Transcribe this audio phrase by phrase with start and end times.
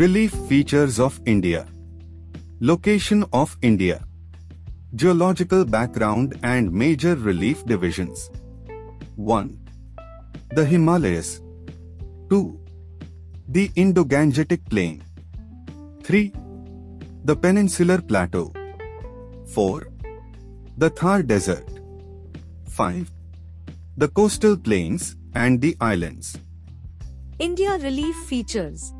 [0.00, 1.66] Relief features of India.
[2.60, 4.04] Location of India.
[4.94, 8.30] Geological background and major relief divisions.
[9.14, 9.58] 1.
[10.50, 11.40] The Himalayas.
[12.28, 12.60] 2.
[13.48, 15.02] The Indo-Gangetic Plain.
[16.02, 16.30] 3.
[17.24, 18.52] The Peninsular Plateau.
[19.46, 19.88] 4.
[20.76, 21.80] The Thar Desert.
[22.68, 23.10] 5.
[23.96, 26.36] The coastal plains and the islands.
[27.38, 28.92] India Relief Features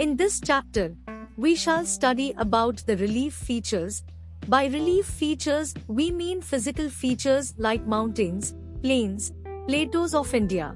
[0.00, 0.96] In this chapter,
[1.36, 4.02] we shall study about the relief features.
[4.48, 9.32] By relief features, we mean physical features like mountains, plains,
[9.68, 10.74] plateaus of India.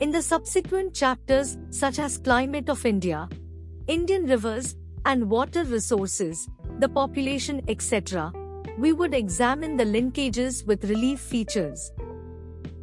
[0.00, 3.28] In the subsequent chapters, such as climate of India,
[3.86, 6.48] Indian rivers and water resources,
[6.78, 8.32] the population, etc.,
[8.78, 11.92] we would examine the linkages with relief features.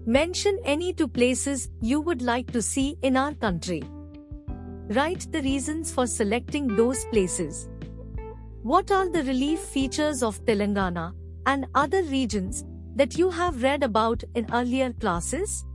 [0.05, 3.81] Mention any two places you would like to see in our country.
[4.95, 7.67] Write the reasons for selecting those places.
[8.61, 11.13] What are the relief features of Telangana
[11.47, 12.63] and other regions
[12.95, 15.65] that you have read about in earlier classes?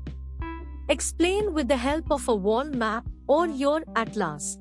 [0.88, 4.56] Explain with the help of a wall map or your atlas.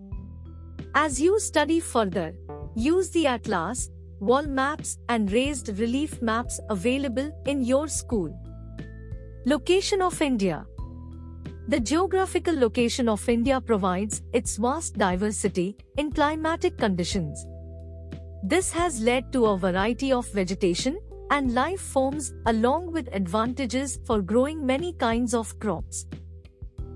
[0.96, 2.34] As you study further,
[2.76, 8.34] use the atlas, wall maps and raised relief maps available in your school.
[9.46, 10.66] Location of India
[11.70, 17.46] The geographical location of India provides its vast diversity in climatic conditions.
[18.42, 20.98] This has led to a variety of vegetation
[21.30, 26.06] and life forms along with advantages for growing many kinds of crops.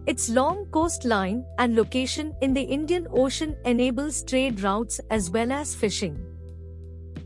[0.07, 5.75] Its long coastline and location in the Indian Ocean enables trade routes as well as
[5.75, 6.17] fishing.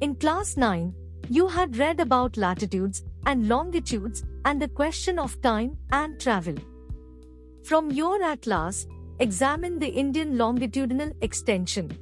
[0.02, 0.92] In class 9,
[1.30, 6.56] you had read about latitudes and longitudes and the question of time and travel.
[7.66, 8.86] From your atlas,
[9.20, 11.98] examine the Indian longitudinal extension.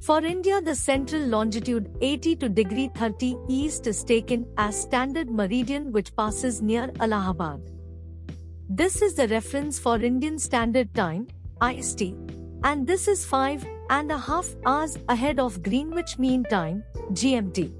[0.00, 5.90] For India, the central longitude 80 to degree 30 east is taken as standard meridian
[5.90, 7.60] which passes near Allahabad.
[8.68, 11.26] This is the reference for Indian Standard Time,
[11.60, 12.14] IST,
[12.62, 17.72] and this is five and a half hours ahead of Greenwich Mean Time, GMT.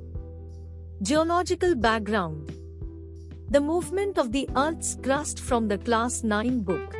[1.03, 2.51] Geological background
[3.51, 6.95] the movement of the Earth's crust from the Class 9 book.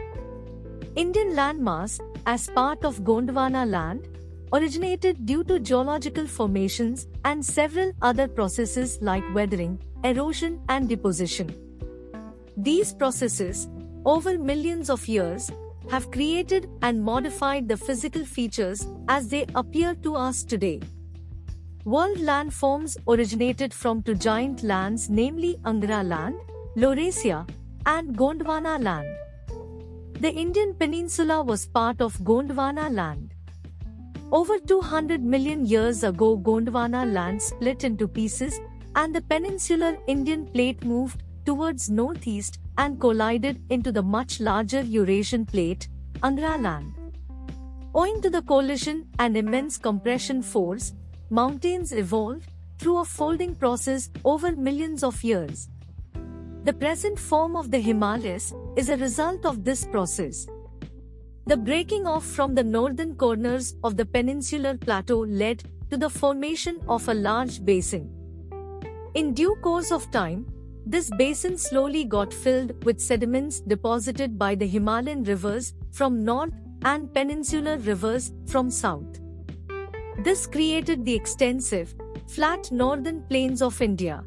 [0.97, 4.09] Indian landmass, as part of Gondwana land,
[4.53, 11.55] originated due to geological formations and several other processes like weathering, erosion, and deposition.
[12.57, 13.69] These processes,
[14.05, 15.53] over millions of years,
[15.89, 20.81] have created and modified the physical features as they appear to us today.
[21.85, 26.35] World landforms originated from two giant lands namely Angara land,
[26.77, 27.49] Laurasia,
[27.87, 29.09] and Gondwana land.
[30.21, 33.33] The Indian peninsula was part of Gondwana land.
[34.31, 38.61] Over 200 million years ago Gondwana land split into pieces
[38.95, 45.47] and the peninsular Indian plate moved towards northeast and collided into the much larger Eurasian
[45.47, 45.89] plate,
[46.23, 46.93] Angara land.
[47.95, 50.93] Owing to the collision and immense compression force,
[51.31, 52.49] mountains evolved
[52.79, 55.69] through a folding process over millions of years.
[56.65, 60.47] The present form of the Himalayas is a result of this process.
[61.47, 66.81] The breaking off from the northern corners of the peninsular plateau led to the formation
[66.89, 68.11] of a large basin.
[69.15, 70.47] In due course of time,
[70.85, 76.53] this basin slowly got filled with sediments deposited by the Himalayan rivers from north
[76.85, 79.21] and peninsular rivers from south.
[80.23, 81.95] This created the extensive,
[82.27, 84.23] flat northern plains of India.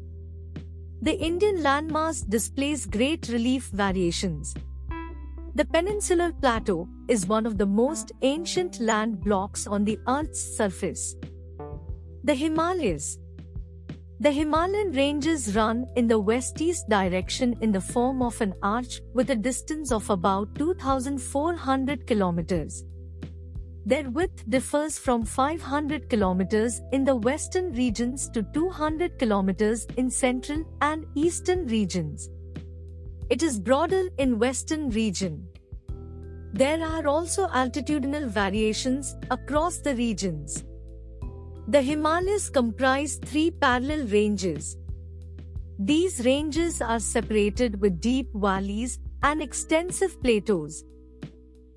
[1.02, 4.56] The Indian landmass displays great relief variations.
[5.54, 11.14] The peninsular plateau is one of the most ancient land blocks on the Earth's surface.
[12.24, 13.20] The Himalayas
[14.18, 19.30] The Himalayan ranges run in the west-east direction in the form of an arch with
[19.30, 22.82] a distance of about 2,400 kilometers.
[23.86, 30.64] Their width differs from 500 kilometers in the western regions to 200 kilometers in central
[30.80, 32.30] and eastern regions.
[33.28, 35.46] It is broader in western region.
[36.54, 40.64] There are also altitudinal variations across the regions.
[41.68, 44.78] The Himalayas comprise three parallel ranges.
[45.78, 50.84] These ranges are separated with deep valleys and extensive plateaus.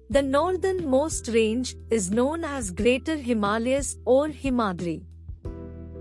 [0.09, 5.03] The northernmost range is known as Greater Himalayas or Himadri.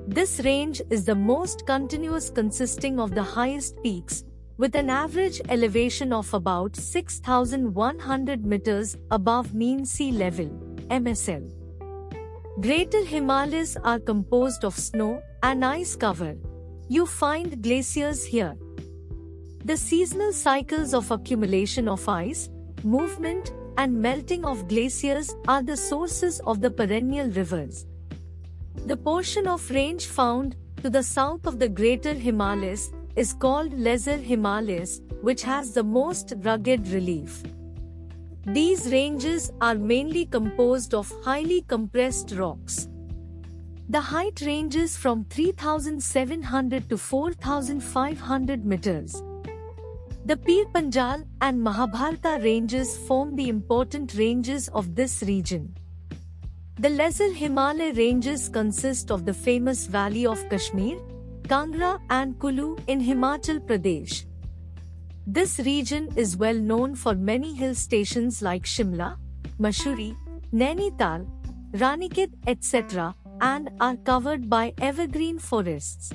[0.06, 4.23] This range is the most continuous consisting of the highest peaks,
[4.58, 10.47] with an average elevation of about 6,100 meters above mean sea level.
[10.88, 11.50] MSL.
[12.61, 16.37] Greater Himalayas are composed of snow and ice cover.
[16.88, 18.56] You find glaciers here.
[19.64, 22.49] The seasonal cycles of accumulation of ice,
[22.85, 27.87] movement, and melting of glaciers are the sources of the perennial rivers.
[28.87, 34.17] The portion of range found to the south of the Greater Himalayas is called Lesser
[34.17, 37.43] Himalayas, which has the most rugged relief.
[38.46, 42.88] These ranges are mainly composed of highly compressed rocks.
[43.88, 49.22] The height ranges from 3700 to 4500 meters.
[50.28, 55.76] The Pir Panjal and Mahabharata ranges form the important ranges of this region.
[56.81, 60.99] The lesser Himalaya ranges consist of the famous valley of Kashmir,
[61.43, 64.25] Kangra and Kulu in Himachal Pradesh.
[65.28, 69.17] This region is well known for many hill stations like Shimla,
[69.61, 70.17] Mussoorie,
[70.52, 71.25] Nainital,
[71.70, 76.12] Ranikhet, etc., and are covered by evergreen forests.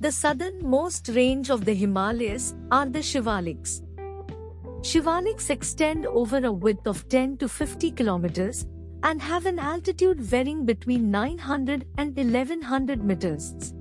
[0.00, 3.82] The southernmost range of the Himalayas are the Shivaliks.
[4.80, 8.66] Shivaliks extend over a width of 10 to 50 kilometers
[9.02, 13.74] and have an altitude varying between 900 and 1100 meters.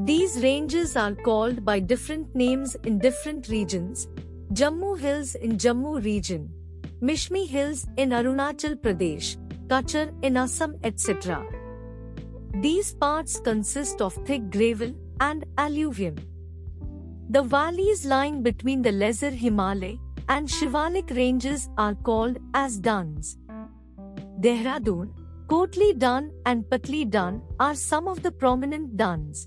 [0.00, 4.08] These ranges are called by different names in different regions.
[4.52, 6.50] Jammu Hills in Jammu region,
[7.00, 9.36] Mishmi Hills in Arunachal Pradesh,
[9.68, 11.46] Kachar in Assam etc.
[12.60, 14.92] These parts consist of thick gravel
[15.28, 16.16] and alluvium.
[17.30, 19.98] The valleys lying between the Lesser Himalay
[20.28, 23.36] and Shivalik ranges are called as duns.
[24.40, 25.10] Dehradun,
[25.46, 29.46] Kotli Dun and Patli Dun are some of the prominent duns.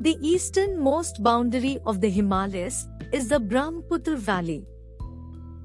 [0.00, 4.64] The easternmost boundary of the Himalayas is the Brahmaputra Valley.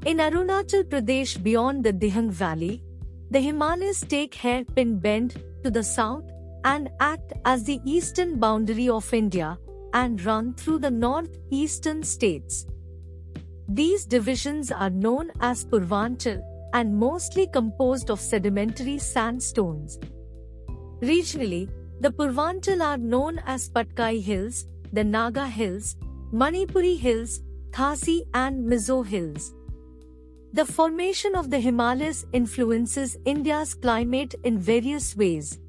[0.05, 2.83] In Arunachal Pradesh beyond the Dihang Valley,
[3.31, 6.23] the Himalayas take hairpin bend to the south
[6.63, 9.57] and act as the eastern boundary of India
[9.93, 12.65] and run through the northeastern states.
[13.69, 16.41] These divisions are known as Purvanchal
[16.73, 19.99] and mostly composed of sedimentary sandstones.
[21.01, 21.69] Regionally,
[21.99, 25.95] the Purvanchal are known as Patkai Hills, the Naga Hills,
[26.31, 29.53] Manipuri Hills, Khasi and Mizo Hills.
[30.53, 35.59] The formation of the Himalayas influences India's climate in various ways.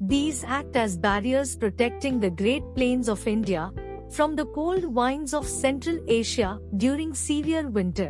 [0.00, 3.72] These act as barriers protecting the Great Plains of India
[4.10, 8.08] from the cold winds of Central Asia during severe winter.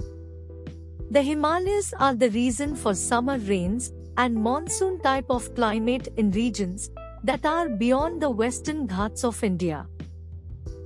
[1.10, 6.90] The Himalayas are the reason for summer rains and monsoon type of climate in regions
[7.24, 9.86] that are beyond the western Ghats of India.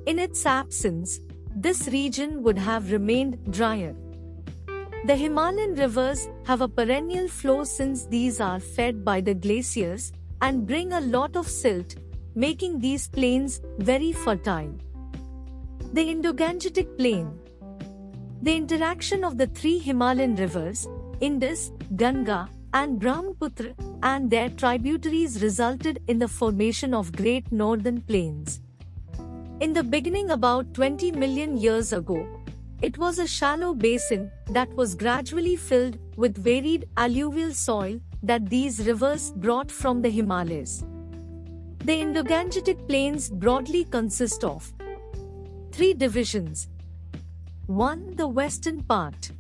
[0.07, 1.19] In its absence,
[1.57, 3.97] this region would have remained drier.
[5.07, 10.67] The Himalayan rivers have a perennial flow since these are fed by the glaciers and
[10.67, 11.95] bring a lot of silt,
[12.35, 14.75] making these plains very fertile.
[15.93, 17.39] The Indo-Gangetic Plain
[18.43, 20.89] The interaction of the three Himalayan rivers,
[21.21, 28.61] Indus, Ganga, and Brahmaputra, and their tributaries resulted in the formation of Great Northern Plains.
[29.61, 32.27] In the beginning about 20 million years ago,
[32.81, 38.87] it was a shallow basin that was gradually filled with varied alluvial soil that these
[38.87, 40.85] rivers brought from the Himalayas.
[41.85, 44.73] The Indo-Gangetic Plains broadly consist of
[45.73, 46.69] three divisions.
[47.67, 48.17] 1.
[48.17, 49.33] The western part.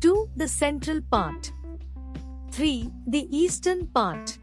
[0.00, 0.30] 2.
[0.36, 1.52] The central part.
[2.52, 2.90] 3.
[3.08, 4.38] The eastern part.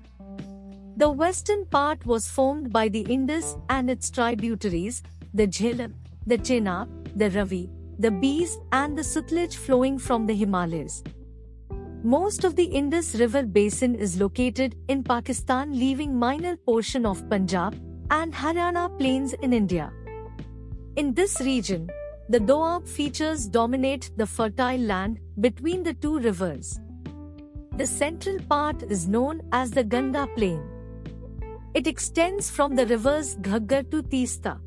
[0.98, 5.94] The western part was formed by the Indus and its tributaries, the Jhelum,
[6.26, 11.04] the Chenab, the Ravi, the Beas and the Sutlej flowing from the Himalayas.
[12.12, 17.76] Most of the Indus River basin is located in Pakistan leaving minor portion of Punjab
[18.10, 19.92] and Haryana plains in India.
[20.96, 21.90] In this region,
[22.30, 26.80] the Doab features dominate the fertile land between the two rivers.
[27.76, 30.64] The central part is known as the Ganga Plain.
[31.74, 34.62] It extends from the rivers Ghaggar to Tista.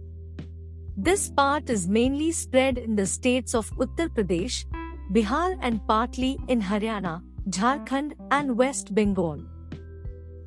[0.95, 4.67] This part is mainly spread in the states of Uttar Pradesh,
[5.11, 9.43] Bihar and partly in Haryana, Jharkhand and West Bengal.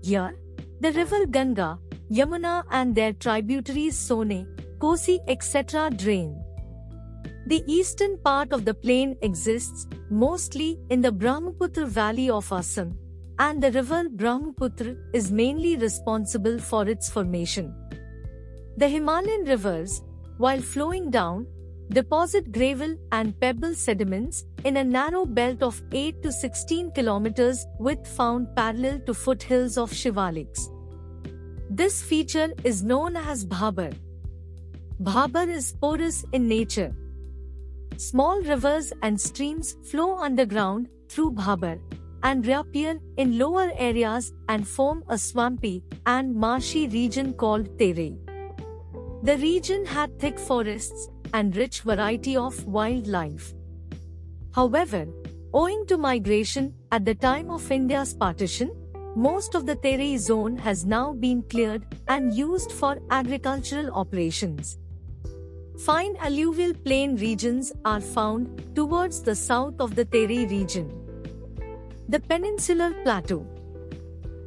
[0.03, 0.37] Here,
[0.79, 1.79] the river Ganga,
[2.11, 4.47] Yamuna and their tributaries Sone,
[4.79, 5.89] Kosi etc.
[5.89, 6.39] drain.
[7.47, 12.97] The eastern part of the plain exists mostly in the Brahmaputra valley of Assam,
[13.39, 17.73] and the river Brahmaputra is mainly responsible for its formation.
[18.77, 20.01] The Himalayan rivers,
[20.37, 21.47] while flowing down,
[21.89, 28.07] deposit gravel and pebble sediments in a narrow belt of 8 to 16 kilometers width
[28.07, 30.69] found parallel to foothills of Shivaliks.
[31.69, 33.93] This feature is known as Bhabar.
[35.01, 36.95] Bhabar is porous in nature.
[37.97, 41.79] Small rivers and streams flow underground through Bhabar
[42.23, 48.17] and reappear in lower areas and form a swampy and marshy region called Terai.
[49.23, 53.53] The region had thick forests and rich variety of wildlife.
[54.53, 55.07] However,
[55.53, 58.71] owing to migration at the time of India's partition,
[59.15, 64.77] most of the Terai zone has now been cleared and used for agricultural operations.
[65.79, 70.91] Fine alluvial plain regions are found towards the south of the Terai region.
[72.09, 73.45] The Peninsular Plateau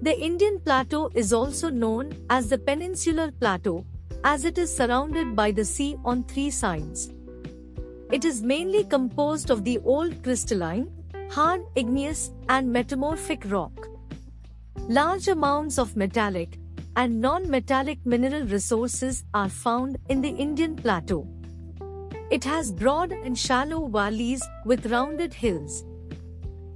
[0.03, 3.85] The Indian Plateau is also known as the Peninsular Plateau
[4.29, 7.13] as it is surrounded by the sea on three sides.
[8.11, 10.89] It is mainly composed of the old crystalline,
[11.31, 13.87] hard igneous and metamorphic rock.
[14.89, 16.59] Large amounts of metallic
[16.97, 21.29] and non-metallic mineral resources are found in the Indian plateau.
[22.33, 25.85] It has broad and shallow valleys with rounded hills.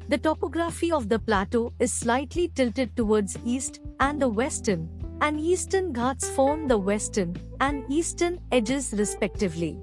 [0.08, 4.88] The topography of the plateau is slightly tilted towards east and the western
[5.20, 9.78] and eastern Ghats form the western and eastern edges respectively.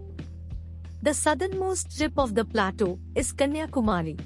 [1.03, 4.19] The southernmost tip of the plateau is Kanyakumari.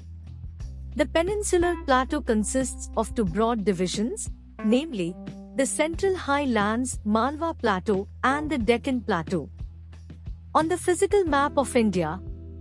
[0.96, 4.30] The peninsular plateau consists of two broad divisions,
[4.64, 5.14] namely,
[5.56, 9.50] the Central Highlands Malwa Plateau and the Deccan Plateau.
[10.54, 12.20] On the physical map of India,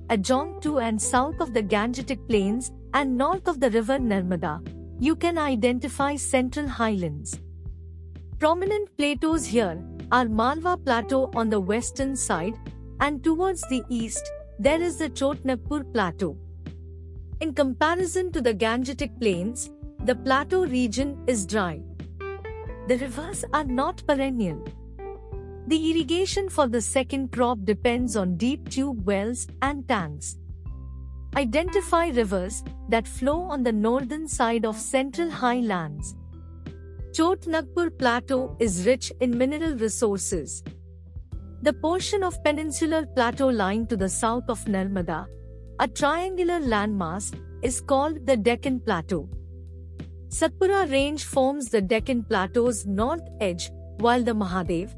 [0.09, 4.59] adjacent to and south of the Gangetic Plains and north of the river Narmada,
[4.99, 7.39] you can identify Central Highlands.
[8.41, 9.79] Prominent plateaus here
[10.11, 12.55] are Malwa Plateau on the western side,
[12.99, 16.35] and towards the east, there is the Chotnagpur Plateau.
[17.39, 19.69] In comparison to the Gangetic Plains,
[20.05, 21.83] the plateau region is dry.
[22.87, 24.65] The rivers are not perennial.
[25.67, 30.39] The irrigation for the second crop depends on deep tube wells and tanks.
[31.35, 36.15] Identify rivers that flow on the northern side of central highlands.
[37.13, 40.63] Chotnagpur Plateau is rich in mineral resources.
[41.61, 45.27] The portion of peninsular plateau lying to the south of Narmada,
[45.79, 49.27] a triangular landmass, is called the Deccan Plateau.
[50.29, 54.91] Satpura Range forms the Deccan Plateau's north edge, while the Mahadev,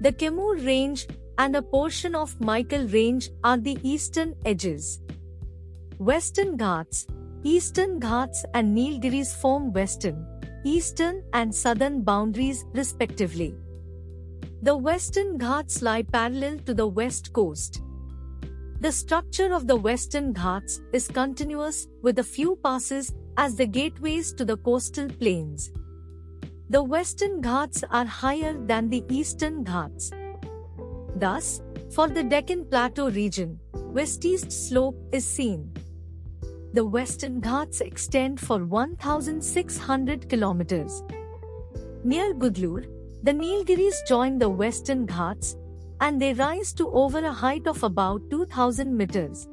[0.00, 1.06] the Kaimur Range,
[1.38, 5.00] and a portion of Maikal Range are the eastern edges.
[5.98, 7.06] Western Ghats,
[7.44, 10.26] Eastern Ghats and Nilgiris form western,
[10.64, 13.54] eastern and southern boundaries respectively.
[14.62, 17.82] The Western Ghats lie parallel to the west coast.
[18.80, 24.32] The structure of the Western Ghats is continuous with a few passes as the gateways
[24.34, 25.70] to the coastal plains.
[26.70, 30.10] The Western Ghats are higher than the Eastern Ghats.
[31.16, 35.72] Thus, for the Deccan Plateau region, west-east slope is seen.
[36.74, 41.04] The Western Ghats extend for 1,600 kilometers.
[42.02, 42.88] Near Gudalur,
[43.22, 45.54] the Nilgiris join the Western Ghats
[46.00, 49.46] and they rise to over a height of about 2000 meters.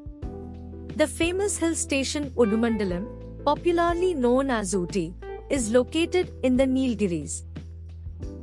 [0.95, 3.05] The famous hill station Udagamandalam,
[3.45, 5.13] popularly known as Ooty,
[5.51, 7.43] is located in the Nilgiris.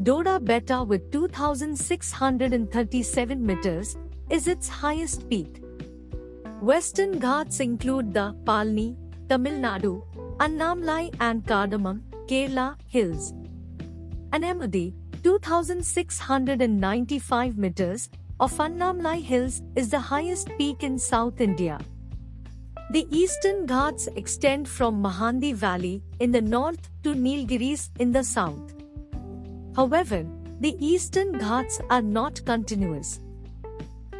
[0.04, 3.96] Doddabetta with 2637 meters
[4.30, 5.64] is its highest peak.
[6.60, 8.96] Western Ghats include the Palni,
[9.28, 10.02] Tamil Nadu,
[10.38, 13.32] Annamalai and Cardamom, Kerala hills.
[14.30, 18.10] Annamalai, 2695 meters,
[18.40, 21.78] of Annamalai Hills is the highest peak in South India.
[22.90, 28.74] The eastern Ghats extend from Mahanadi Valley in the north to Nilgiris in the south.
[29.76, 30.26] However,
[30.58, 33.20] the eastern Ghats are not continuous.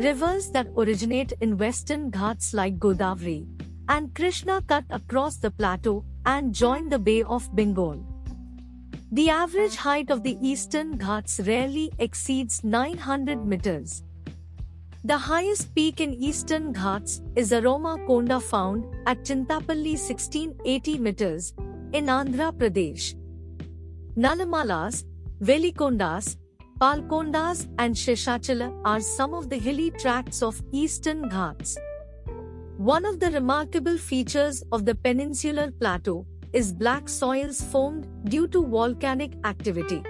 [0.01, 3.49] Rivers that originate in western Ghats like Godavari
[3.89, 8.05] and Krishna cut across the plateau and join the Bay of Bengal.
[9.11, 14.05] The average height of the eastern Ghats rarely exceeds 900 meters.
[15.03, 21.55] The highest peak in eastern Ghats is Arma Konda found at Chintapalli 1680 meters
[21.93, 23.15] in Andhra Pradesh.
[24.17, 25.05] Nallamalas,
[25.43, 26.37] Velikondas,
[26.81, 31.77] Palkondas and Sheshachala are some of the hilly tracts of eastern Ghats.
[32.77, 38.65] One of the remarkable features of the peninsular plateau is black soils formed due to
[38.65, 40.05] volcanic activity.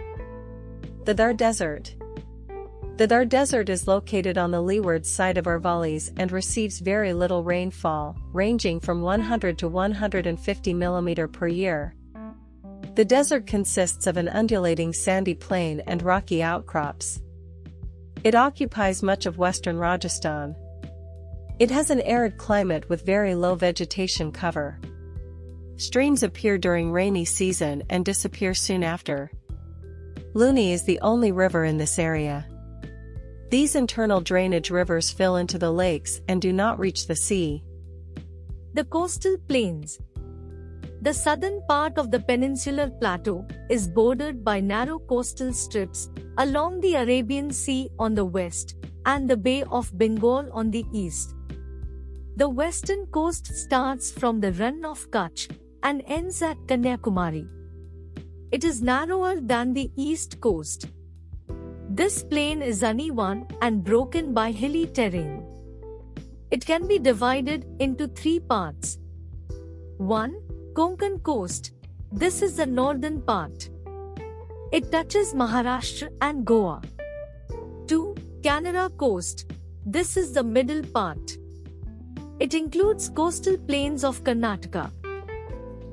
[1.07, 1.95] The Thar Desert
[2.99, 7.43] The Thar Desert is located on the leeward side of Aravalis and receives very little
[7.43, 11.95] rainfall, ranging from 100 to 150 mm per year.
[12.99, 17.23] The desert consists of an undulating sandy plain and rocky outcrops.
[18.25, 20.57] It occupies much of western Rajasthan.
[21.61, 24.81] It has an arid climate with very low vegetation cover.
[25.77, 29.31] Streams appear during rainy season and disappear soon after.
[30.35, 32.49] Luni is the only river in this area.
[33.49, 37.63] These internal drainage rivers fill into the lakes and do not reach the sea.
[38.75, 40.01] The coastal plains.
[41.01, 46.95] The southern part of the peninsular plateau is bordered by narrow coastal strips along the
[46.95, 48.75] Arabian Sea on the west
[49.07, 51.35] and the Bay of Bengal on the east.
[52.37, 55.49] The western coast starts from the Rann of Kutch
[55.83, 57.49] and ends at Kanyakumari.
[58.51, 60.87] It is narrower than the east coast.
[61.91, 65.45] This plain is uneven and broken by hilly terrain.
[66.51, 68.99] It can be divided into three parts.
[69.99, 70.48] 1.
[70.79, 71.73] Konkan coast.
[72.13, 73.69] This is the northern part.
[74.71, 76.81] It touches Maharashtra and Goa.
[77.89, 78.15] 2.
[78.43, 79.51] Kanara coast.
[79.85, 81.37] This is the middle part.
[82.39, 84.93] It includes coastal plains of Karnataka.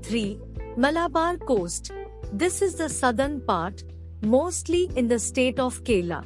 [0.04, 0.39] 3.
[0.77, 1.92] Malabar coast.
[2.32, 3.82] This is the southern part
[4.22, 6.24] mostly in the state of Kerala.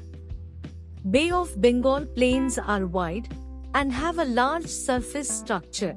[1.10, 3.34] Bay of Bengal plains are wide
[3.74, 5.96] and have a large surface structure.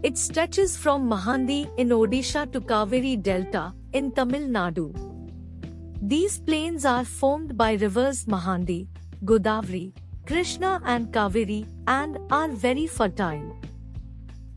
[0.00, 4.94] It stretches from Mahanadi in Odisha to Kaveri Delta in Tamil Nadu.
[6.00, 8.86] These plains are formed by rivers Mahanadi,
[9.24, 9.92] Godavari,
[10.24, 13.56] Krishna and Kaveri and are very fertile.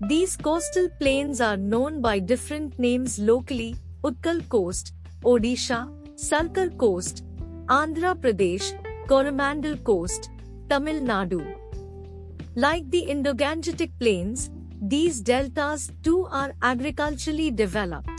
[0.02, 4.94] These coastal plains are known by different names locally Utkal Coast,
[5.24, 7.24] Odisha, Sarkar Coast,
[7.66, 8.74] Andhra Pradesh,
[9.08, 10.30] Coromandel Coast,
[10.70, 11.44] Tamil Nadu.
[12.56, 18.10] Like the Indo-Gangetic Plains, these deltas too are agriculturally developed.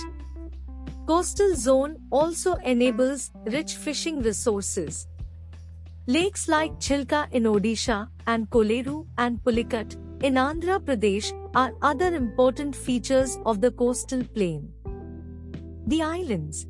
[1.07, 5.09] Coastal zone also enables rich fishing resources.
[6.07, 12.77] Lakes like Chilka in Odisha and Kolleru and Pulicat in Andhra Pradesh are other important
[12.77, 14.73] features of the coastal plain.
[15.89, 16.67] The islands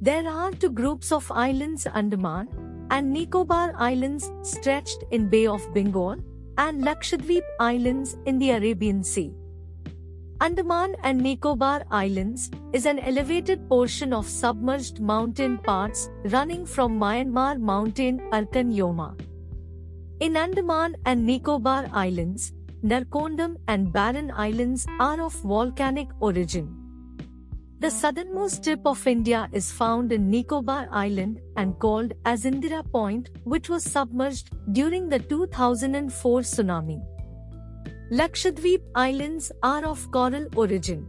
[0.00, 2.48] there are two groups of islands Andaman
[2.90, 6.16] and Nicobar Islands stretched in Bay of Bengal
[6.58, 9.32] and Lakshadweep Islands in the Arabian Sea.
[10.40, 17.58] Andaman and Nicobar Islands is an elevated portion of submerged mountain parts running from Myanmar
[17.58, 19.18] mountain Arakan Yoma.
[20.20, 22.52] In Andaman and Nicobar Islands,
[22.84, 26.83] Narcondam and Barren Islands are of volcanic origin.
[27.84, 33.28] The southernmost tip of India is found in Nicobar Island and called as Indira Point,
[33.44, 36.98] which was submerged during the 2004 tsunami.
[38.10, 41.06] Lakshadweep Islands are of coral origin.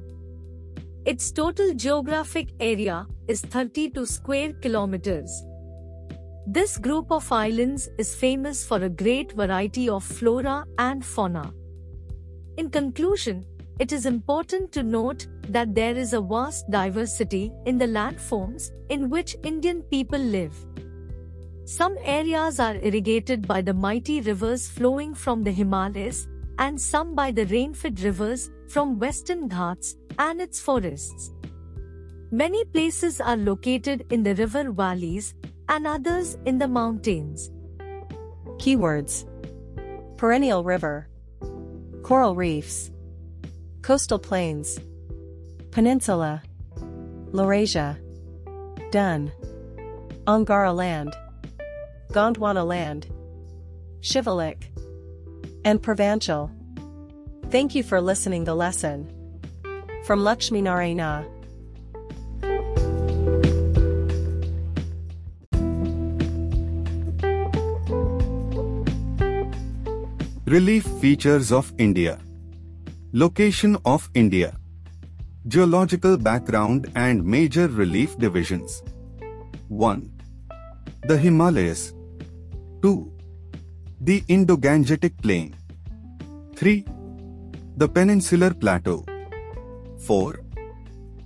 [1.05, 5.31] Its total geographic area is 32 square kilometers.
[6.45, 11.53] This group of islands is famous for a great variety of flora and fauna.
[12.57, 13.45] In conclusion,
[13.79, 19.09] it is important to note that there is a vast diversity in the landforms in
[19.09, 20.55] which Indian people live.
[21.65, 27.31] Some areas are irrigated by the mighty rivers flowing from the Himalayas and some by
[27.31, 31.33] the rain-fed rivers from western Ghats and its forests.
[32.31, 35.33] Many places are located in the river valleys
[35.67, 37.51] and others in the mountains.
[38.57, 39.25] Keywords
[40.17, 41.09] Perennial river
[42.03, 42.91] Coral reefs
[43.85, 44.79] Coastal plains
[45.69, 46.41] Peninsula
[47.33, 47.95] Laurasia
[48.89, 49.31] Dun
[50.25, 51.15] Angara land
[52.11, 53.05] Gondwana land
[54.01, 54.71] Shivalik
[55.63, 56.49] and Purvanchal.
[57.51, 59.07] Thank you for listening the lesson.
[60.05, 61.23] From Lakshmi Narayana.
[70.47, 72.19] Relief features of India
[73.19, 74.57] Location of India
[75.47, 78.83] Geological background and major relief divisions
[79.69, 80.11] 1.
[81.07, 81.93] The Himalayas
[82.81, 83.13] 2.
[84.01, 85.55] The Indo-Gangetic Plain
[86.57, 86.85] 3.
[87.77, 89.05] The Peninsular Plateau
[89.99, 90.41] 4.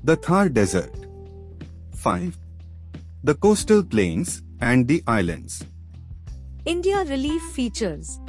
[0.03, 0.93] The Thar Desert
[1.95, 2.37] 5.
[3.23, 5.65] The coastal plains and the islands
[6.65, 8.19] India Relief Features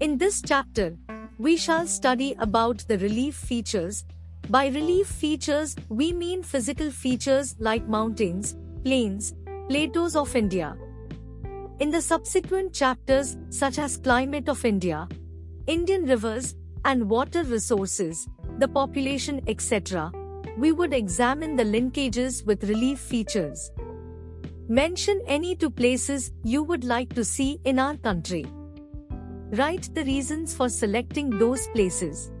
[0.00, 0.96] In this chapter,
[1.42, 4.04] we shall study about the relief features.
[4.48, 9.34] By relief features, we mean physical features like mountains, plains,
[9.68, 10.76] plateaus of India.
[11.80, 15.08] In the subsequent chapters, such as Climate of India,
[15.66, 18.28] Indian rivers and water resources,
[18.58, 20.12] the population, etc.,
[20.58, 23.72] we would examine the linkages with relief features.
[24.68, 28.46] Mention any two places you would like to see in our country.
[29.58, 32.32] Write the reasons for selecting those places.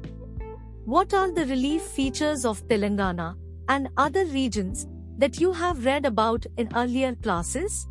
[0.86, 3.36] What are the relief features of Telangana
[3.68, 4.86] and other regions
[5.18, 7.86] that you have read about in earlier classes?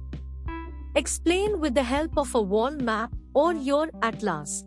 [0.95, 4.65] Explain with the help of a wall map or your atlas.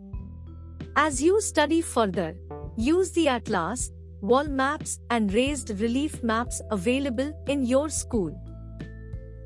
[0.95, 2.33] As you study further,
[2.77, 3.91] use the atlas,
[4.21, 8.33] wall maps and raised relief maps available in your school.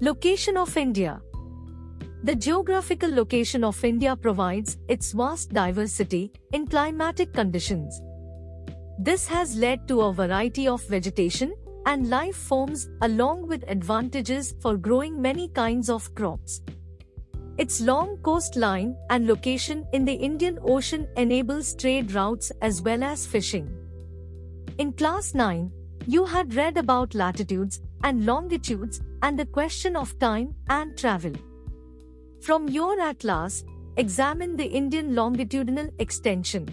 [0.02, 1.20] Location of India
[2.22, 8.02] The geographical location of India provides its vast diversity in climatic conditions.
[9.00, 11.56] This has led to a variety of vegetation
[11.86, 16.62] and life forms along with advantages for growing many kinds of crops.
[17.58, 23.26] Its long coastline and location in the Indian Ocean enables trade routes as well as
[23.26, 23.74] fishing.
[24.78, 25.72] In class 9,
[26.06, 31.32] you had read about latitudes and longitudes and the question of time and travel.
[32.42, 33.66] From your atlas,
[33.98, 36.68] examine the Indian longitudinal extension.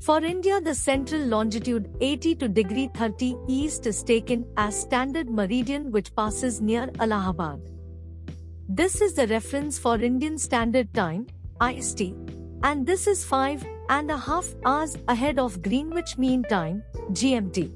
[0.00, 6.14] For India, the central longitude 82 degree 30 east is taken as standard meridian which
[6.16, 7.60] passes near Allahabad.
[8.68, 11.28] This is the reference for Indian Standard Time,
[11.62, 12.12] IST,
[12.64, 17.72] and this is five and a half hours ahead of Greenwich Mean Time, GMT.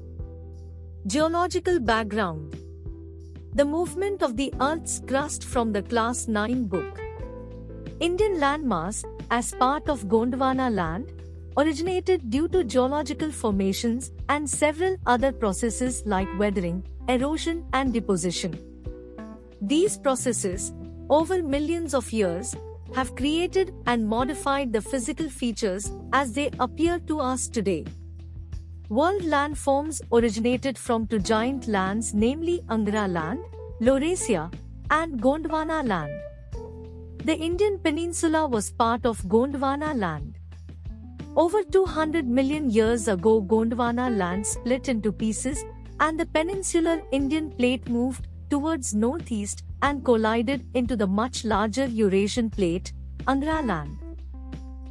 [1.07, 2.53] Geological background
[3.53, 7.01] The movement of the Earth's crust from the Class 9 book.
[7.99, 11.11] Indian landmass, as part of Gondwana land,
[11.57, 18.57] originated due to geological formations and several other processes like weathering, erosion, and deposition.
[19.61, 20.71] These processes,
[21.09, 22.55] over millions of years,
[22.95, 27.83] have created and modified the physical features as they appear to us today.
[28.91, 33.39] World landforms originated from two giant lands namely Angara land,
[33.79, 34.53] Laurasia,
[34.89, 36.11] and Gondwana land.
[37.23, 40.37] The Indian peninsula was part of Gondwana land.
[41.37, 45.63] Over 200 million years ago Gondwana land split into pieces
[46.01, 52.49] and the peninsular Indian plate moved towards northeast and collided into the much larger Eurasian
[52.49, 52.91] plate,
[53.25, 53.97] Angara land.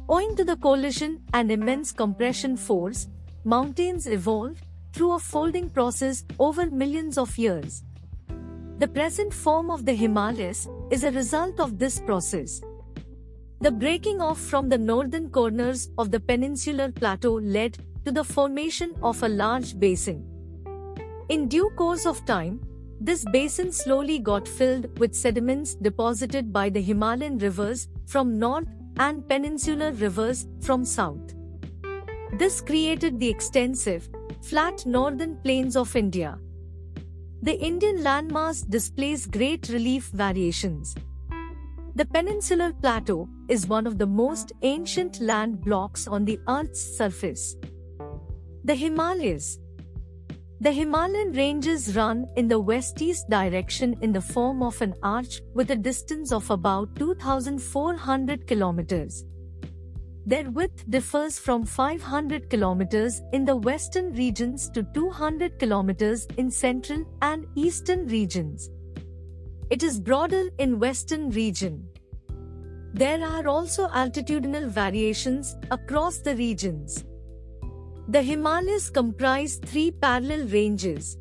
[0.09, 3.07] Owing to the collision and immense compression force,
[3.43, 7.83] mountains evolved through a folding process over millions of years.
[8.77, 12.61] The present form of the Himalayas is a result of this process.
[13.59, 18.95] The breaking off from the northern corners of the peninsular plateau led to the formation
[19.03, 20.25] of a large basin.
[21.29, 22.59] In due course of time,
[22.99, 29.27] this basin slowly got filled with sediments deposited by the Himalayan rivers from north and
[29.27, 31.33] peninsular rivers from south.
[32.33, 34.09] This created the extensive,
[34.41, 36.39] flat northern plains of India.
[37.41, 40.95] The Indian landmass displays great relief variations.
[41.95, 47.57] The peninsular plateau is one of the most ancient land blocks on the Earth's surface.
[48.63, 49.59] The Himalayas,
[50.61, 55.71] the Himalayan ranges run in the west-east direction in the form of an arch with
[55.71, 59.25] a distance of about 2,400 kilometers.
[60.25, 67.05] Their width differs from 500 kilometers in the western regions to 200 kilometers in central
[67.21, 68.69] and eastern regions.
[69.71, 71.87] It is broader in western region.
[72.93, 77.03] There are also altitudinal variations across the regions.
[78.09, 81.17] The Himalayas comprise three parallel ranges.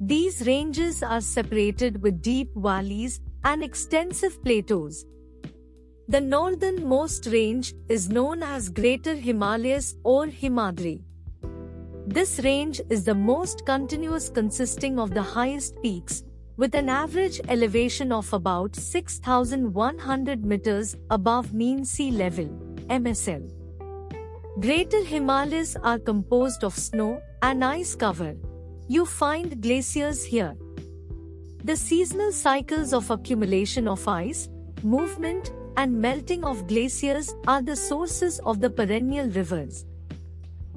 [0.00, 5.04] These ranges are separated with deep valleys and extensive plateaus.
[6.08, 11.00] The northernmost range is known as Greater Himalayas or Himadri.
[12.06, 16.24] This range is the most continuous consisting of the highest peaks,
[16.56, 22.46] with an average elevation of about 6,100 meters above mean sea level,
[22.90, 23.48] MSL.
[24.60, 28.34] Greater Himalayas are composed of snow and ice cover.
[28.88, 30.56] You find glaciers here.
[31.62, 34.48] The seasonal cycles of accumulation of ice,
[34.82, 39.84] movement, and melting of glaciers are the sources of the perennial rivers.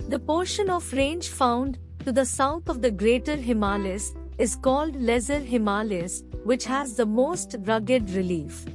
[0.10, 5.40] The portion of range found to the south of the Greater Himalayas is called Lesser
[5.40, 8.66] Himalayas, which has the most rugged relief.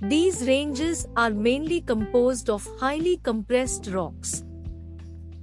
[0.00, 4.44] These ranges are mainly composed of highly compressed rocks.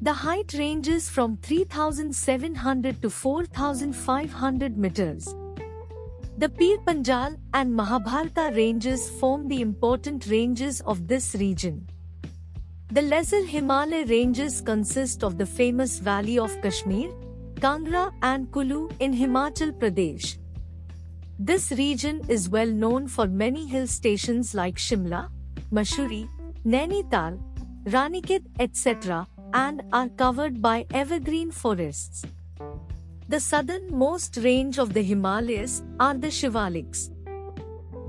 [0.01, 5.35] The height ranges from 3700 to 4500 meters.
[6.37, 11.87] The Pir Panjal and Mahabharata ranges form the important ranges of this region.
[12.91, 17.09] The lesser Himalay ranges consist of the famous valley of Kashmir,
[17.61, 20.37] Kangra and Kulu in Himachal Pradesh.
[21.39, 25.29] This region is well known for many hill stations like Shimla,
[25.71, 26.27] Mussoorie,
[26.65, 27.39] Nainital,
[27.85, 32.25] Ranikhet, etc., and are covered by evergreen forests.
[33.27, 37.09] The southernmost range of the Himalayas are the Shivaliks.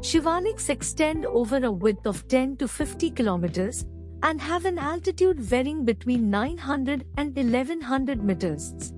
[0.00, 3.86] Shivaliks extend over a width of 10 to 50 kilometers
[4.22, 8.92] and have an altitude varying between 900 and 1100 meters.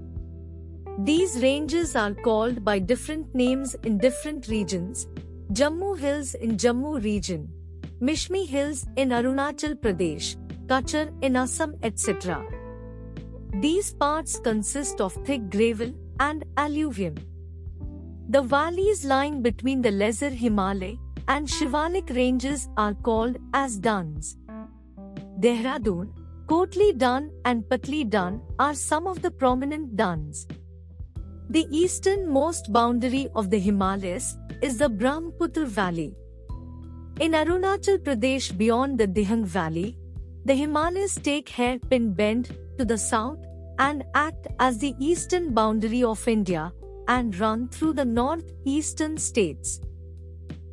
[0.98, 5.06] These ranges are called by different names in different regions.
[5.52, 7.48] Jammu Hills in Jammu region,
[8.02, 10.34] Mishmi Hills in Arunachal Pradesh,
[10.66, 12.44] Kachar in Assam etc.
[13.60, 17.16] These parts consist of thick gravel and alluvium.
[18.28, 24.36] The valleys lying between the Lesser Himalay and Shivalik ranges are called as duns.
[25.40, 26.12] Dehradun,
[26.46, 30.46] Kotli Dun and Patli Dun are some of the prominent duns.
[31.50, 36.14] The easternmost boundary of the Himalayas is the Brahmaputra Valley.
[37.20, 39.96] In Arunachal Pradesh beyond the Dihang Valley,
[40.44, 43.38] the Himalayas take hairpin bend to the south
[43.78, 46.72] and act as the eastern boundary of India
[47.08, 49.80] and run through the northeastern states.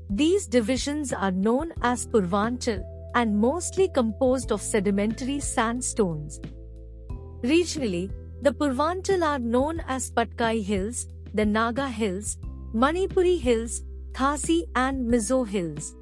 [0.09, 2.83] These divisions are known as Purvanchal
[3.15, 6.39] and mostly composed of sedimentary sandstones.
[7.41, 12.37] Regionally, the Purvanchal are known as Patkai Hills, the Naga Hills,
[12.73, 15.95] Manipuri Hills, Khasi and Mizo Hills.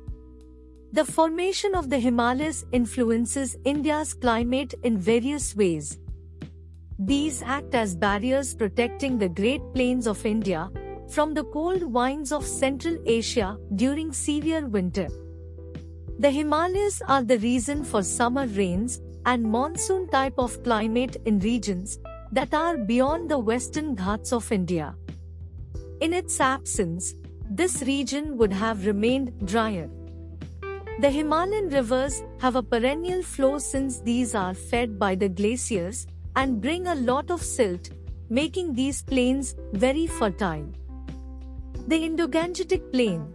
[0.91, 5.99] The formation of the Himalayas influences India's climate in various ways.
[6.99, 10.69] These act as barriers protecting the Great Plains of India
[11.09, 15.07] from the cold winds of Central Asia during severe winter.
[16.19, 21.99] The Himalayas are the reason for summer rains and monsoon type of climate in regions
[22.31, 24.95] that are beyond the western Ghats of India.
[25.99, 27.15] In its absence,
[27.49, 29.89] this region would have remained drier.
[30.99, 36.61] The Himalayan rivers have a perennial flow since these are fed by the glaciers and
[36.61, 37.89] bring a lot of silt,
[38.29, 40.67] making these plains very fertile.
[41.87, 43.27] The Indo-Gangetic Plain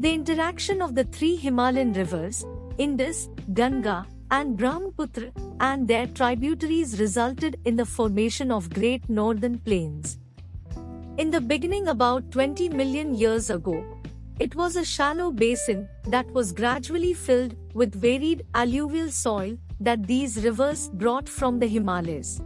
[0.00, 2.44] The interaction of the three Himalayan rivers,
[2.76, 5.30] Indus, Ganga, and Brahmaputra,
[5.60, 10.18] and their tributaries resulted in the formation of Great Northern Plains.
[11.18, 13.84] In the beginning about 20 million years ago,
[14.38, 20.44] it was a shallow basin that was gradually filled with varied alluvial soil that these
[20.44, 22.40] rivers brought from the Himalayas.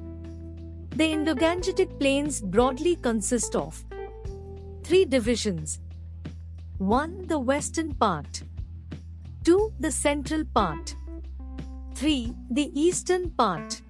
[0.96, 3.84] The Indo-Gangetic Plains broadly consist of
[4.82, 5.80] three divisions.
[6.78, 7.26] 1.
[7.26, 8.42] The western part.
[9.44, 9.74] 2.
[9.78, 10.94] The central part.
[11.94, 12.34] 3.
[12.50, 13.82] The eastern part.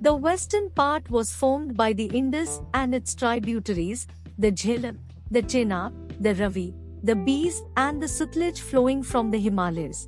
[0.00, 4.06] The western part was formed by the Indus and its tributaries,
[4.38, 4.98] the Jhelum,
[5.30, 10.06] the Chenab, the Ravi, the Beas and the Sutlej flowing from the Himalayas.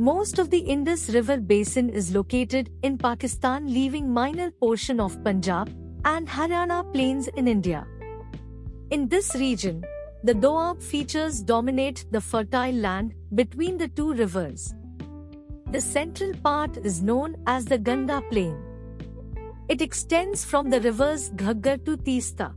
[0.00, 5.74] Most of the Indus River basin is located in Pakistan leaving minor portion of Punjab
[6.04, 7.84] and Haryana plains in India.
[8.90, 9.84] In this region,
[10.22, 14.72] the Doab features dominate the fertile land between the two rivers.
[15.72, 18.56] The central part is known as the Ganga Plain.
[19.68, 22.54] It extends from the rivers Ghaggar to Teesta.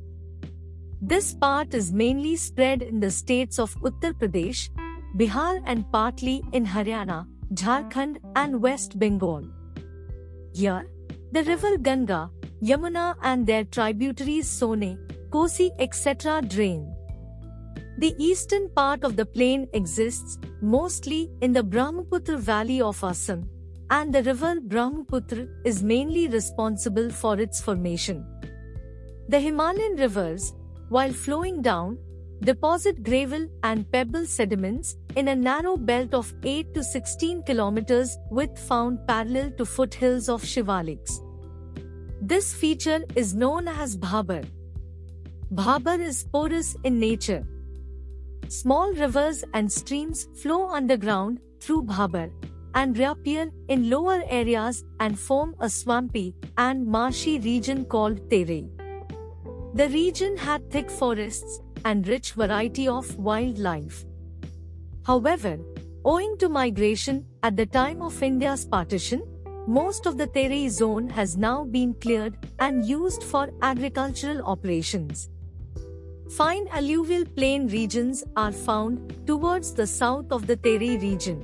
[1.01, 4.69] This part is mainly spread in the states of Uttar Pradesh,
[5.17, 9.43] Bihar and partly in Haryana, Jharkhand and West Bengal.
[10.53, 10.87] Here,
[11.33, 12.31] the river Ganga,
[12.63, 14.97] Yamuna and their tributaries Sone,
[15.31, 16.41] Kosi etc.
[16.41, 16.95] drain.
[17.97, 23.49] The eastern part of the plain exists mostly in the Brahmaputra valley of Assam,
[23.89, 28.25] and the river Brahmaputra is mainly responsible for its formation.
[29.27, 30.53] The Himalayan rivers,
[30.87, 31.97] while flowing down,
[32.43, 38.57] deposit gravel and pebble sediments in a narrow belt of 8 to 16 kilometers width
[38.57, 41.19] found parallel to foothills of Shivaliks.
[42.19, 44.43] This feature is known as Bhabar.
[45.53, 47.45] Bhabar is porous in nature.
[48.47, 52.31] Small rivers and streams flow underground through Bhabar
[52.73, 58.67] and reappear in lower areas and form a swampy and marshy region called Terai.
[59.75, 64.05] The region had thick forests and rich variety of wildlife.
[65.05, 65.59] However,
[66.05, 69.23] owing to migration at the time of India's partition,
[69.67, 75.29] most of the Terai zone has now been cleared and used for agricultural operations.
[76.35, 81.43] Fine alluvial plain regions are found towards the south of the Terai region.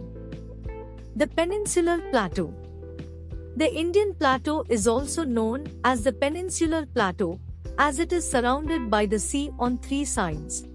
[1.15, 2.53] The Peninsular Plateau
[3.55, 7.39] The Indian Plateau is also known as the Peninsular Plateau
[7.77, 10.67] as it is surrounded by the sea on three sides.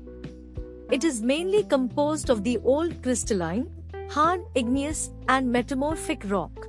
[0.90, 3.70] It is mainly composed of the old crystalline,
[4.10, 6.66] hard igneous and metamorphic rock.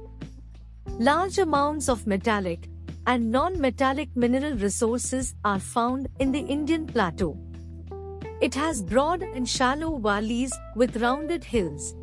[1.00, 2.70] Large amounts of metallic
[3.06, 7.38] and non-metallic mineral resources are found in the Indian plateau.
[8.42, 11.96] It has broad and shallow valleys with rounded hills.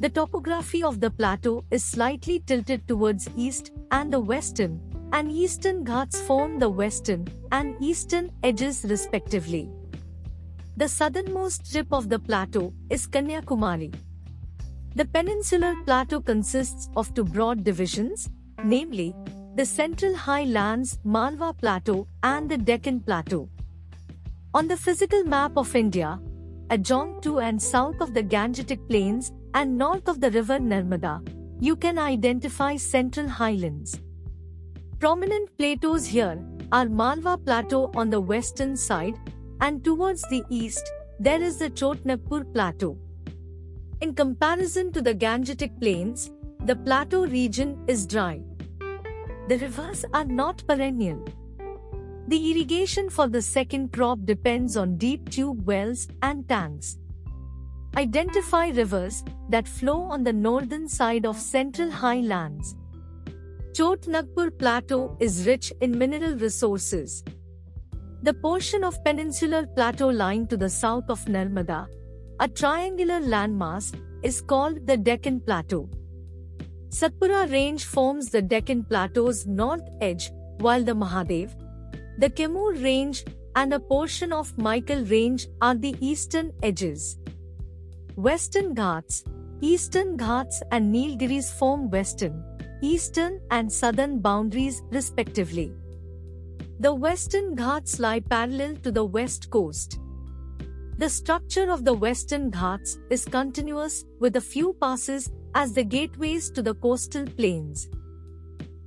[0.00, 4.80] The topography of the plateau is slightly tilted towards east and the western
[5.12, 9.70] and eastern Ghats form the western and eastern edges respectively.
[10.76, 13.94] The southernmost tip of the plateau is Kanyakumari.
[14.94, 18.28] The peninsular plateau consists of two broad divisions,
[18.64, 19.14] namely,
[19.54, 23.48] the Central Highlands Malwa Plateau and the Deccan Plateau.
[24.54, 26.20] On the physical map of India,
[26.70, 31.26] adjoined to and south of the Gangetic Plains and north of the river Narmada,
[31.60, 33.98] you can identify Central Highlands.
[35.00, 39.14] Prominent plateaus here are Malwa Plateau on the western side
[39.60, 42.98] and towards the east, there is the Chotnagpur Plateau.
[44.00, 46.32] In comparison to the Gangetic Plains,
[46.64, 48.40] the plateau region is dry.
[49.46, 51.24] The rivers are not perennial.
[52.26, 56.98] The irrigation for the second crop depends on deep tube wells and tanks.
[57.96, 62.74] Identify rivers that flow on the northern side of central highlands.
[63.78, 67.22] Chotnagpur Plateau is rich in mineral resources.
[68.24, 71.86] The portion of peninsular plateau lying to the south of Narmada,
[72.40, 75.88] a triangular landmass, is called the Deccan Plateau.
[76.88, 81.54] Satpura Range forms the Deccan Plateau's north edge, while the Mahadev,
[82.18, 87.16] the Kaimur Range, and a portion of Maikal Range are the eastern edges.
[88.16, 89.22] Western Ghats,
[89.60, 92.42] Eastern Ghats and Nilgiris form western,
[92.80, 95.72] eastern and southern boundaries respectively.
[96.80, 99.98] The Western Ghats lie parallel to the west coast.
[100.98, 106.50] The structure of the Western Ghats is continuous with a few passes as the gateways
[106.50, 107.88] to the coastal plains.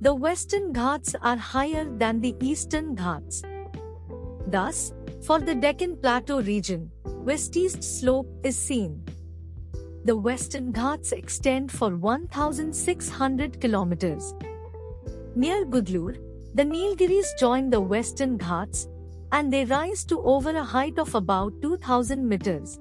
[0.00, 3.42] The Western Ghats are higher than the Eastern Ghats.
[4.46, 9.04] Thus, for the Deccan Plateau region, west-east slope is seen.
[10.04, 14.34] The Western Ghats extend for 1,600 kilometers.
[15.36, 16.16] Near Gudalur,
[16.54, 18.88] the Nilgiris join the Western Ghats
[19.30, 22.80] and they rise to over a height of about 2000 meters.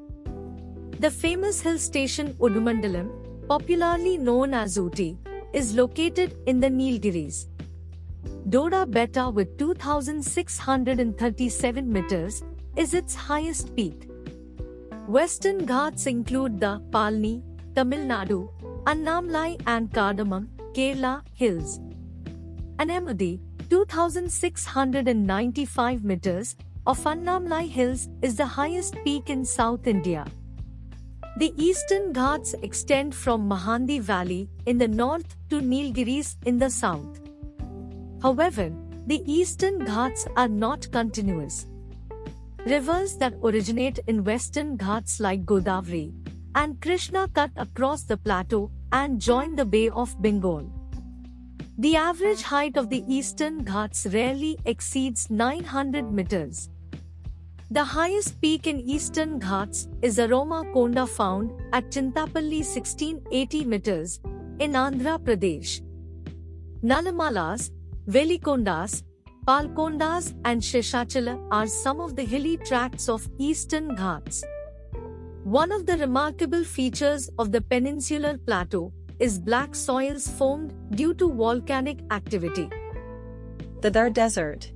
[1.00, 3.12] The famous hill station Udagamandalam,
[3.48, 5.16] popularly known as Ooty,
[5.54, 7.46] is located in the Nilgiris.
[8.50, 12.44] Doddabetta with 2637 meters
[12.76, 14.11] is its highest peak.
[15.08, 17.42] Western Ghats include the Palni,
[17.76, 18.50] Tamil Nadu,
[18.84, 21.80] Anamalai and Cardamom, Kerala hills.
[22.78, 30.24] Anamudi, 2695 meters of Anamalai Hills is the highest peak in South India.
[31.38, 37.20] The eastern Ghats extend from Mahanadi Valley in the north to Nilgiris in the south.
[38.22, 38.72] However,
[39.08, 41.66] the eastern Ghats are not continuous.
[42.66, 46.14] Rivers that originate in western Ghats like Godavari
[46.54, 50.70] and Krishna cut across the plateau and join the Bay of Bengal.
[51.80, 56.70] The average height of the eastern Ghats rarely exceeds 900 meters.
[57.72, 64.20] The highest peak in eastern Ghats is Arma Konda found at Chintapalli 1680 meters
[64.60, 65.82] in Andhra Pradesh.
[66.84, 67.72] Nallamalas,
[68.08, 69.02] Velikondas,
[69.48, 74.44] Palkondas and Sheshachala are some of the hilly tracts of eastern Ghats.
[75.44, 81.34] One of the remarkable features of the peninsular plateau is black soils formed due to
[81.34, 82.70] volcanic activity.
[83.82, 84.72] The Thar Desert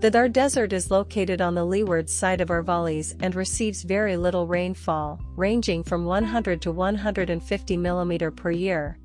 [0.00, 4.46] The Thar Desert is located on the leeward side of Aravalis and receives very little
[4.46, 8.98] rainfall, ranging from 100 to 150 mm per year.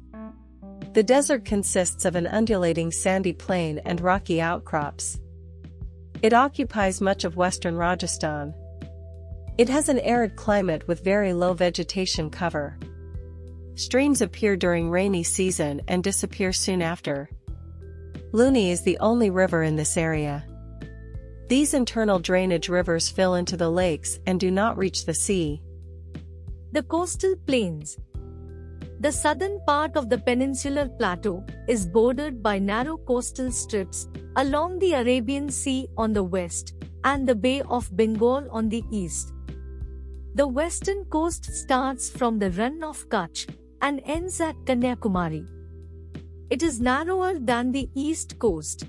[0.93, 5.19] The desert consists of an undulating sandy plain and rocky outcrops.
[6.21, 8.53] It occupies much of western Rajasthan.
[9.57, 12.77] It has an arid climate with very low vegetation cover.
[13.73, 17.27] Streams appear during rainy season and disappear soon after.
[18.31, 20.45] Luni is the only river in this area.
[21.49, 25.59] These internal drainage rivers fill into the lakes and do not reach the sea.
[26.71, 27.97] The coastal plains.
[29.03, 34.93] The southern part of the peninsular plateau is bordered by narrow coastal strips along the
[34.93, 36.73] Arabian Sea on the west,
[37.03, 39.33] and the Bay of Bengal on the east.
[40.35, 43.45] The western coast starts from the Rann of Kutch
[43.81, 45.45] and ends at Kanyakumari.
[46.49, 48.85] It is narrower than the east coast.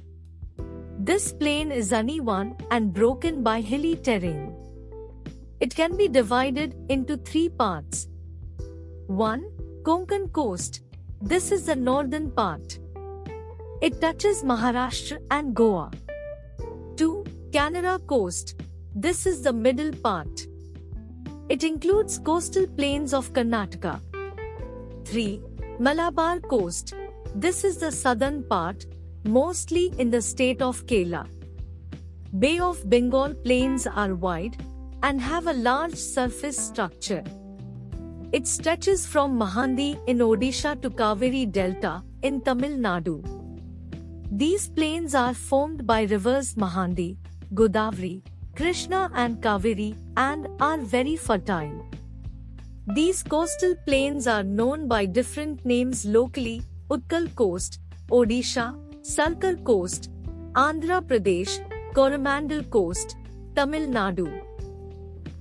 [0.97, 4.55] This plain is uneven and broken by hilly terrain.
[5.59, 8.07] It can be divided into three parts.
[9.09, 9.54] 1.
[9.85, 10.81] Konkan coast.
[11.21, 12.79] This is the northern part.
[13.83, 15.91] It touches Maharashtra and Goa.
[16.97, 17.23] 2.
[17.51, 18.63] Canara coast.
[18.95, 20.47] This is the middle part.
[21.51, 24.01] It includes coastal plains of Karnataka.
[25.05, 25.43] 3.
[25.79, 26.95] Malabar coast.
[27.35, 28.87] This is the southern part,
[29.25, 31.29] mostly in the state of Kerala.
[32.39, 34.57] Bay of Bengal plains are wide
[35.03, 37.23] and have a large surface structure.
[38.37, 43.13] It stretches from Mahanadi in Odisha to Kaveri Delta in Tamil Nadu.
[44.29, 47.17] These plains are formed by rivers Mahanadi,
[47.55, 48.23] Godavari,
[48.57, 51.87] Krishna and Kaveri and are very fertile.
[52.89, 57.79] These coastal plains are known by different names locally Utkal Coast,
[58.09, 58.67] Odisha,
[59.03, 60.11] Salkar Coast,
[60.55, 61.55] Andhra Pradesh,
[61.95, 63.17] Coromandel Coast,
[63.55, 64.29] Tamil Nadu.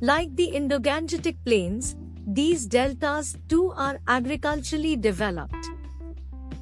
[0.02, 5.70] Like the Indo-Gangetic Plains, these deltas too are agriculturally developed.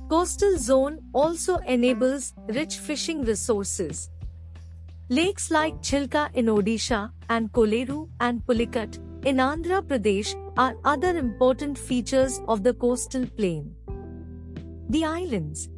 [0.09, 4.09] Coastal zone also enables rich fishing resources.
[5.09, 11.77] Lakes like Chilka in Odisha and Kolleru and Pulicat in Andhra Pradesh are other important
[11.77, 13.73] features of the coastal plain.
[14.89, 15.69] The islands.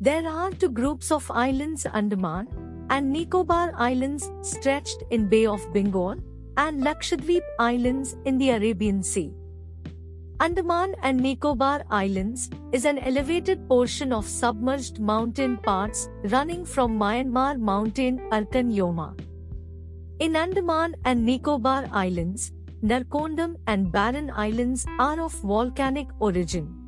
[0.00, 2.48] There are two groups of islands Andaman
[2.90, 6.16] and Nicobar Islands stretched in Bay of Bengal
[6.56, 9.32] and Lakshadweep Islands in the Arabian Sea.
[10.40, 17.58] Andaman and Nicobar Islands is an elevated portion of submerged mountain parts running from Myanmar
[17.58, 19.18] mountain Arakan Yoma.
[20.18, 26.79] In Andaman and Nicobar Islands, Narcondam and Barren Islands are of volcanic origin.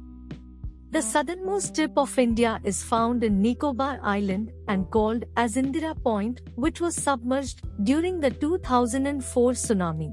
[0.93, 6.43] The southernmost tip of India is found in Nicobar Island and called as Indira Point,
[6.57, 10.13] which was submerged during the 2004 tsunami.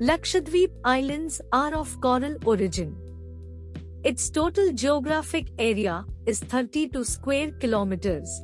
[0.00, 2.96] Lakshadweep Islands are of coral origin.
[4.02, 8.42] Its total geographic area is 32 square kilometers.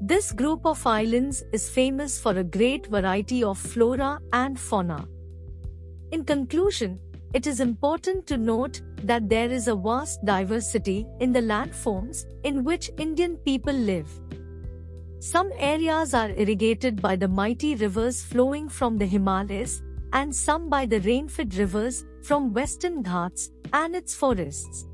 [0.00, 5.06] This group of islands is famous for a great variety of flora and fauna.
[6.10, 6.98] In conclusion,
[7.32, 12.64] it is important to note that there is a vast diversity in the landforms in
[12.64, 14.08] which Indian people live.
[15.18, 20.86] Some areas are irrigated by the mighty rivers flowing from the Himalayas and some by
[20.86, 24.86] the rain-fed rivers from western Ghats and its forests.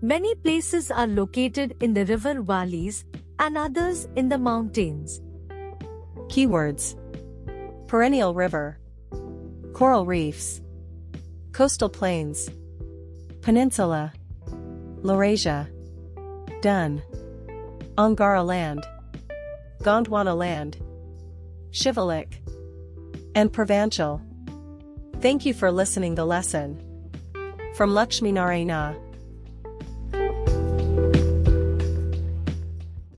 [0.00, 3.04] Many places are located in the river valleys
[3.38, 5.20] and others in the mountains.
[6.28, 6.96] Keywords
[7.88, 8.78] Perennial river,
[9.74, 10.61] Coral reefs,
[11.52, 12.48] Coastal plains,
[13.42, 14.12] Peninsula,
[15.02, 15.68] Laurasia,
[16.62, 17.02] Dun,
[17.98, 18.86] Angara land,
[19.82, 20.78] Gondwana land,
[21.70, 22.34] Shivalik
[23.34, 24.20] and Purvanchal.
[25.20, 26.82] Thank you for listening the lesson.
[27.74, 28.96] From Lakshmi Narayana.